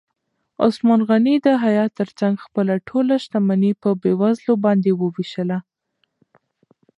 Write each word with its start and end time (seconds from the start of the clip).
عثمان 0.65 0.99
غني 1.09 1.35
د 1.45 1.47
حیا 1.63 1.85
تر 1.99 2.09
څنګ 2.19 2.33
خپله 2.45 2.73
ټوله 2.89 3.15
شتمني 3.23 3.71
په 3.81 3.89
بېوزلو 4.01 4.53
باندې 4.65 4.89
ووېشله. 4.93 5.57